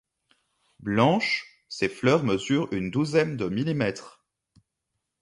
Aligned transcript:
Blanches, 0.79 1.45
ses 1.69 1.87
fleurs 1.87 2.23
mesurent 2.23 2.73
une 2.73 2.89
douzaine 2.89 3.37
de 3.37 3.47
millimètres. 3.49 4.25